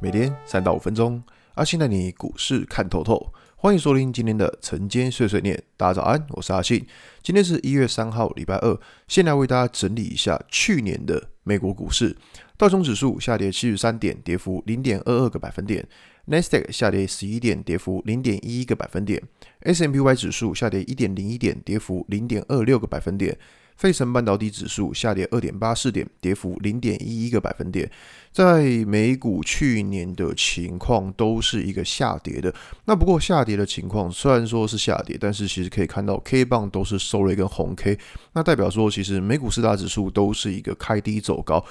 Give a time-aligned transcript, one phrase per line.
[0.00, 1.20] 每天三到五分钟。
[1.54, 5.60] 阿信带你股市看透透，欢迎收听今天的晨间碎碎念。
[5.76, 6.86] 大家早安，我是阿信。
[7.20, 8.78] 今天是一月三号，礼拜二。
[9.08, 12.16] 先来为大家整理一下去年的美国股市。
[12.56, 15.84] 道琼指数下跌七十三点，跌幅零点二二个百分点。
[16.26, 19.20] 纳斯达克下跌十一点，跌幅零点一一个百分点。
[19.62, 23.36] ；S M P Y 指数下跌一点零一点，跌幅零点二六个百分点。
[23.78, 27.88] 费城半导体指数下跌二点八四点，跌幅零点一一个百分点。
[28.32, 32.52] 在美股去年的情况都是一个下跌的。
[32.86, 37.96] 那不过下跌的情况虽然说是下跌，但是其实可以看到 K 棒都是收了一根红 K，
[38.32, 41.64] 那代表说其实美股四大指数都是一个开低走高。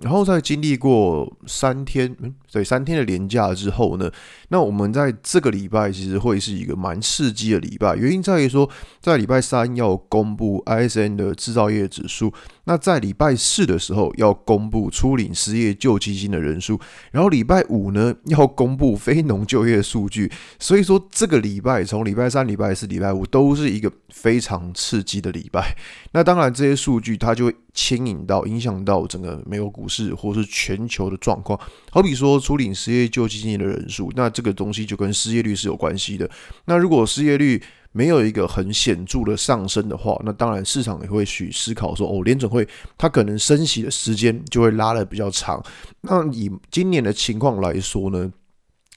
[0.00, 4.10] 然后在经历过三天，嗯，对，三天的连假之后呢，
[4.48, 8.68] 那我们在这个礼拜其实会是一个蛮刺激的礼拜，原因在于说，
[9.00, 12.32] 在礼拜三要公布 ISM 的制造业指数。
[12.64, 16.78] 那在礼拜四的时候要公布初领失业救济金的人数，
[17.10, 25.76] 然后礼拜五呢要公布非农就业数据，所以说这个礼拜从礼拜三、礼拜四、礼拜五都是一个非常刺激的礼拜。
[26.12, 31.58] 那当然这些数据它就会牵引到、影响到整个美国股市或是全球的状况。
[31.90, 36.28] 好比说初领失业救济金的人数，那这个东西就跟失业率是有关系的。
[36.66, 37.62] 那如果失业率
[37.92, 45.62] 没有一个很显著的上升的话，那当然市场也会去思考说，哦，联准会它可能升息的时间就会拉得比较长。
[46.00, 48.32] 那以今年的情况来说呢，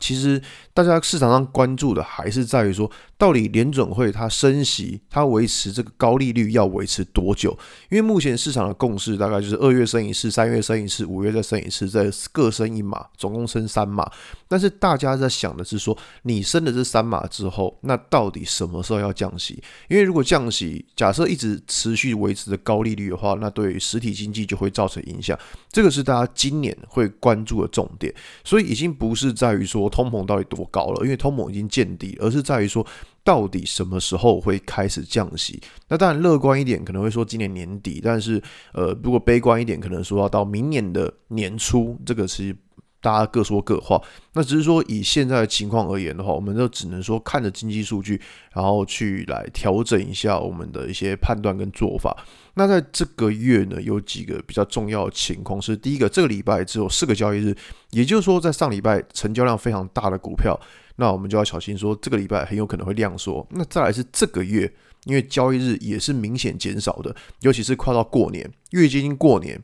[0.00, 0.40] 其实
[0.72, 7.50] 大家市场上关注的还是在于说，到底联准会它升息，它维持这个高利率要维持多久？
[7.90, 14.08] 因为目前市场的共识大概就是二月升一次，三月升一次，五月再升一次，再各升一码，总共升三码。
[14.46, 19.60] 但是大家在想的是说，你升了这三码之后，那到底什么时候要降息？
[19.88, 25.36] 因为如果降息，假设一直持续维持着高利率的话，那对于实体经济就会造成影响。
[25.72, 28.14] 这个是大家今年会关注的重点。
[28.44, 29.87] 所以已经不是在于说。
[29.88, 31.04] 通膨到底多高了？
[31.04, 32.86] 因为通膨已经见底，而是在于说，
[33.22, 35.60] 到底什么时候会开始降息？
[35.88, 41.98] 那当然，乐观一点可能会说今年年底，但是呃，如果悲观一点，可能说要到明年的年初。
[42.06, 42.56] 这个其实
[43.00, 44.00] 大家各说各话。
[44.34, 48.20] 那只是说以现在的情况而言的话，我们就只能说看着经济数据，
[48.52, 52.16] 然后去来调整一下我们的一些判断跟做法。
[52.54, 57.56] 那在这个月呢，有几个比较重要的情况是：第一个，这个礼拜只有四个交易日，
[57.90, 60.58] 也就是说，在上礼拜成交量非常大的股票，
[60.96, 63.46] 那我们就要小心说，这个礼拜很有可能会量缩。
[63.50, 64.72] 那再来是这个月，
[65.04, 69.60] 因为交易日也是明显减少的，尤其是快到过年，越接近过年，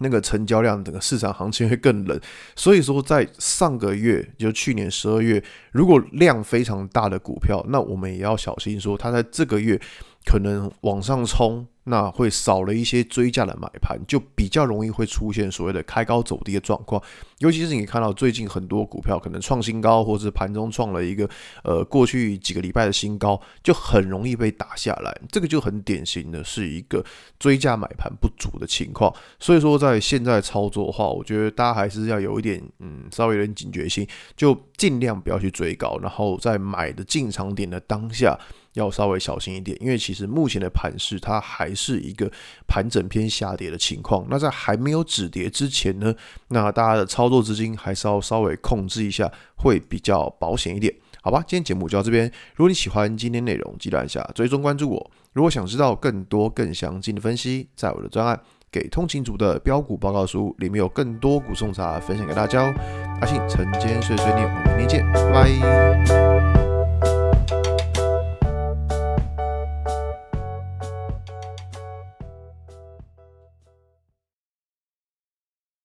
[0.00, 2.20] 那个成交量整个市场行情会更冷。
[2.56, 9.80] 所以说，在上个月，就去年十二月，如果量非常大的股票，那我们也要小心说，它在这个月
[10.26, 11.66] 可能往上冲。
[11.90, 17.02] 那会少了一些追价的买盘，就比较容易会出现所谓的开高走低的状况。
[17.38, 21.28] 尤其是你看到最近很多股票可能创新高，或是盘中创了一个
[21.64, 25.20] 呃过去几个礼拜的新高，就很容易被打下来。
[25.30, 27.04] 这个就很典型的是一个
[27.38, 29.12] 追价买盘不足的情况。
[29.38, 34.06] 所以说在现在操作的话，我觉得大家还是要有一点嗯稍微有点警觉性，
[34.36, 38.38] 就尽量不要去追高，然后在买的进场点的当下。
[38.74, 42.30] 要稍微小心一点，因为其实目前的盘势它还是一个
[42.68, 44.26] 盘整偏下跌的情况。
[44.30, 46.14] 那在还没有止跌之前呢，
[46.48, 51.38] 那大家的操作资金还是要稍微控制一下，会比较保险一点，好吧？
[51.46, 52.30] 今天节目就到这边。
[52.54, 55.10] 如果你喜欢今天内容，记得按下追踪关注我。
[55.32, 58.36] 如果想知道更多更详尽的分析，在我的专案
[58.72, 62.74] 《给通勤族的标股报告书》里面有更多股送茶分享给大家哦。
[63.20, 66.59] 阿信晨间碎碎念，我们明天见，拜拜。